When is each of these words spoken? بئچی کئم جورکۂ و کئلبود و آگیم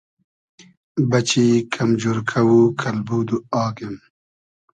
بئچی 1.09 1.45
کئم 1.73 1.89
جورکۂ 1.99 2.41
و 2.53 2.59
کئلبود 2.79 3.27
و 3.35 3.37
آگیم 3.63 3.95